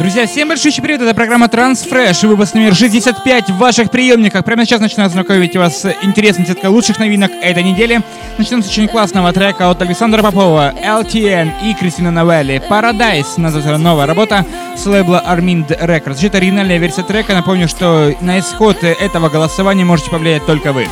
[0.00, 4.46] Друзья, всем большой привет, это программа Transfresh, выпуск номер 65 в ваших приемниках.
[4.46, 8.00] Прямо сейчас начинаю знакомить вас с интересной сеткой лучших новинок этой недели.
[8.38, 12.62] Начнем с очень классного трека от Александра Попова, LTN и Кристина Новелли.
[12.66, 14.46] Paradise называется новая работа
[14.80, 16.24] с лейбла Armind Records.
[16.26, 17.34] Это оригинальная версия трека.
[17.34, 20.88] Напомню, что на исход этого голосования можете повлиять только вы.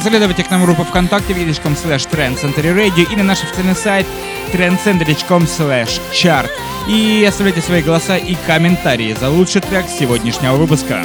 [0.00, 4.06] Заглядывайте к нам в группу ВКонтакте vk.com slash trendcenterradio и на наш официальный сайт
[4.52, 6.48] trendcenter.com slash chart.
[6.88, 11.04] И оставляйте свои голоса и комментарии за лучший трек сегодняшнего выпуска.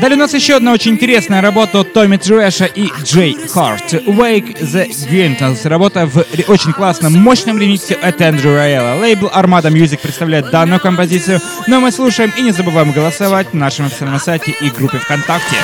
[0.00, 3.94] Далее у нас еще одна очень интересная работа от Томми Трэша и Джей Харт.
[3.94, 5.68] Wake the Guint.
[5.68, 9.00] Работа в очень классном, мощном ремиксе от Эндрю Райела.
[9.00, 13.86] Лейбл Armada Music представляет данную композицию, но мы слушаем и не забываем голосовать на нашем
[13.86, 15.56] официальном сайте и группе ВКонтакте.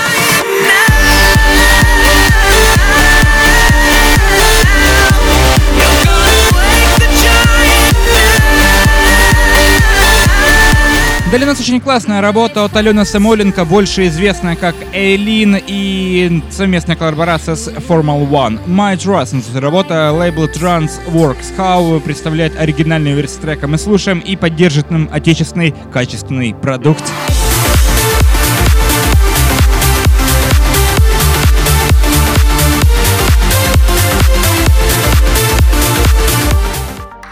[11.34, 16.94] Далее у нас очень классная работа от Алены Самойленко, больше известная как Эйлин и совместная
[16.94, 18.60] коллаборация с Formal One.
[18.68, 23.66] My Trust, работа лейбла Trans Works How представляет оригинальную версию трека.
[23.66, 27.02] Мы слушаем и поддержит нам отечественный качественный продукт.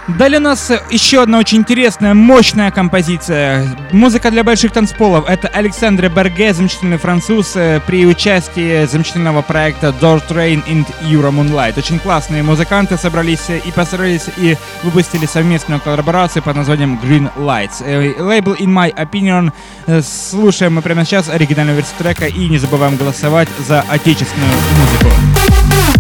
[0.08, 3.68] Далее у нас еще одна очень интересная, мощная композиция.
[3.92, 5.28] Музыка для больших танцполов.
[5.28, 11.78] Это Александр Берге, замечательный француз, э, при участии замечательного проекта Door Train in Euro Moonlight.
[11.78, 17.84] Очень классные музыканты собрались и постарались и выпустили совместную коллаборацию под названием Green Lights.
[17.84, 19.52] Э, лейбл In My Opinion.
[19.86, 25.91] Э, слушаем мы прямо сейчас оригинальную версию трека и не забываем голосовать за отечественную музыку.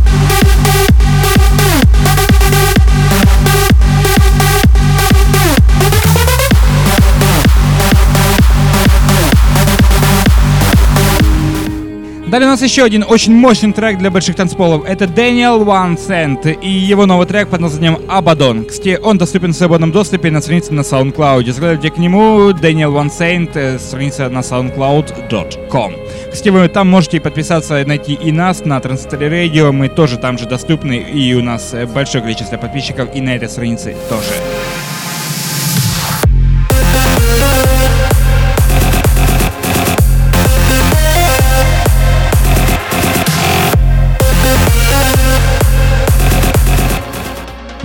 [12.32, 14.86] Далее у нас еще один очень мощный трек для больших танцполов.
[14.86, 18.64] Это Daniel One Cent и его новый трек под названием Abaddon.
[18.64, 21.52] Кстати, он доступен в свободном доступе на странице на SoundCloud.
[21.52, 22.48] Заглядывайте к нему.
[22.52, 25.92] Daniel One э, страница на soundcloud.com.
[26.32, 29.70] Кстати, вы там можете подписаться, найти и нас на Transistor Radio.
[29.70, 33.50] Мы тоже там же доступны, и у нас э, большое количество подписчиков и на этой
[33.50, 34.81] странице тоже.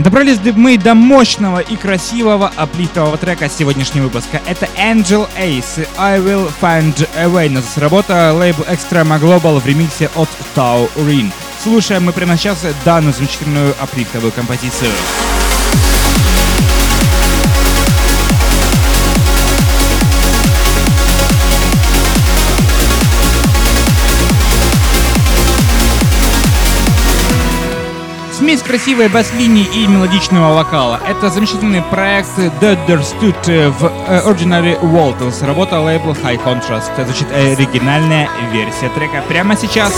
[0.08, 4.42] Добрались мы до мощного и красивого аплифтового трека сегодняшнего выпуска.
[4.48, 7.50] Это Angel Ace I Will Find a Way.
[7.50, 11.30] Называется работа лейбл Extrema Global в ремиксе от Tau Rin.
[11.62, 14.92] Слушаем мы прямо сейчас данную замечательную аплифтовую композицию.
[28.68, 31.00] Красивой бас-линии и мелодичного вокала.
[31.08, 33.86] Это замечательный проект Dudder Stood в
[34.28, 35.46] Ordinary Waltons.
[35.46, 36.92] Работа лейбла High Contrast.
[36.96, 39.94] Значит оригинальная версия трека прямо сейчас.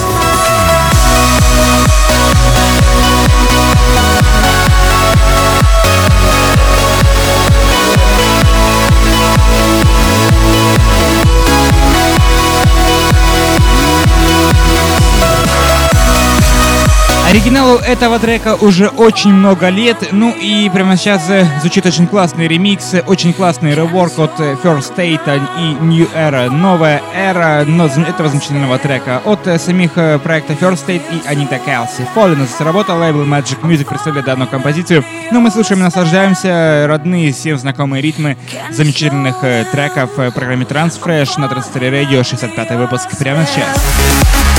[17.30, 22.48] Оригиналу этого трека уже очень много лет, ну и прямо сейчас э, звучит очень классный
[22.48, 28.30] ремикс, очень классный реворк от э, First State и New Era, новая эра но этого
[28.30, 32.08] замечательного трека от э, самих проекта First State и Анита Кэлси.
[32.16, 37.32] Fallen сработал, лейбл Magic Music представляет данную композицию, но ну, мы слушаем и наслаждаемся родные
[37.32, 38.38] всем знакомые ритмы
[38.72, 39.36] замечательных
[39.72, 44.59] треков в программе Transfresh на Transfer Radio 65 выпуск прямо сейчас.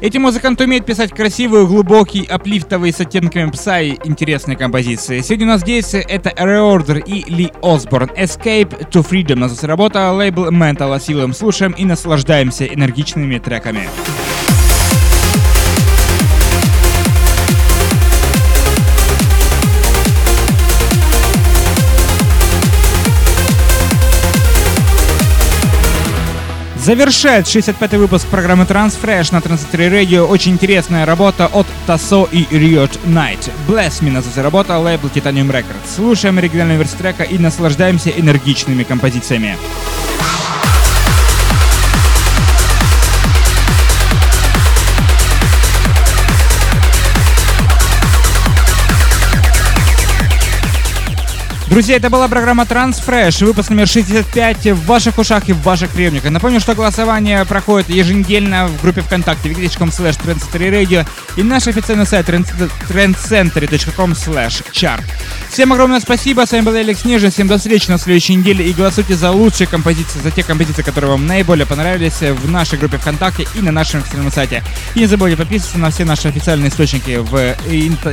[0.00, 5.20] Эти музыканты умеют писать красивые, глубокие, аплифтовые с оттенками пса и интересные композиции.
[5.22, 8.08] Сегодня у нас здесь это Reorder и Ли Осборн.
[8.10, 9.36] Escape to Freedom.
[9.36, 11.32] Называется работа лейбл Mental Asylum.
[11.32, 13.88] Слушаем и наслаждаемся энергичными треками.
[26.80, 33.00] Завершает 65-й выпуск программы Transfresh на Transitory Radio очень интересная работа от Tasso и Riot
[33.04, 33.50] Night.
[33.66, 35.96] Bless Me называется работа, лейбл Titanium Records.
[35.96, 39.56] Слушаем оригинальную версию трека и наслаждаемся энергичными композициями.
[51.68, 56.30] Друзья, это была программа Transfresh, выпуск номер 65 в ваших ушах и в ваших приемниках.
[56.30, 60.16] Напомню, что голосование проходит еженедельно в группе ВКонтакте wiki.com slash
[60.54, 61.06] radio
[61.36, 65.02] и наш официальный сайт trendcentry.com slash chart.
[65.50, 68.72] Всем огромное спасибо, с вами был Алекс Нежин, всем до встречи на следующей неделе и
[68.72, 73.46] голосуйте за лучшие композиции, за те композиции, которые вам наиболее понравились в нашей группе ВКонтакте
[73.54, 74.64] и на нашем официальном сайте.
[74.94, 77.36] И не забудьте подписываться на все наши официальные источники в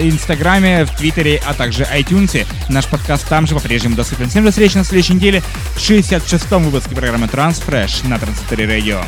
[0.02, 2.46] Инстаграме, в Твиттере, а также iTunes.
[2.68, 4.30] Наш подкаст там же по-прежнему доступен.
[4.30, 5.42] Всем до встречи на следующей неделе
[5.76, 9.06] в 66-м выпуске программы Transfresh на Transitory Radio.